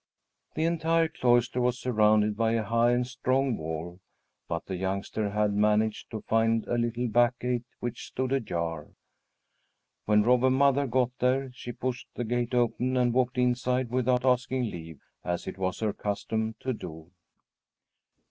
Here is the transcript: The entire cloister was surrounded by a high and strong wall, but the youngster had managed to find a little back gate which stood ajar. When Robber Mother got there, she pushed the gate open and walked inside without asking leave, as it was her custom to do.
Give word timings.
The 0.55 0.63
entire 0.63 1.07
cloister 1.07 1.61
was 1.61 1.77
surrounded 1.77 2.35
by 2.35 2.53
a 2.53 2.63
high 2.63 2.89
and 2.89 3.05
strong 3.05 3.55
wall, 3.55 3.99
but 4.47 4.65
the 4.65 4.75
youngster 4.75 5.29
had 5.29 5.53
managed 5.53 6.09
to 6.09 6.21
find 6.21 6.65
a 6.65 6.73
little 6.75 7.07
back 7.07 7.37
gate 7.37 7.65
which 7.81 8.07
stood 8.07 8.31
ajar. 8.31 8.87
When 10.05 10.23
Robber 10.23 10.49
Mother 10.49 10.87
got 10.87 11.11
there, 11.19 11.51
she 11.53 11.71
pushed 11.71 12.07
the 12.15 12.23
gate 12.25 12.55
open 12.55 12.97
and 12.97 13.13
walked 13.13 13.37
inside 13.37 13.91
without 13.91 14.25
asking 14.25 14.71
leave, 14.71 14.99
as 15.23 15.45
it 15.45 15.59
was 15.59 15.81
her 15.81 15.93
custom 15.93 16.55
to 16.61 16.73
do. 16.73 17.11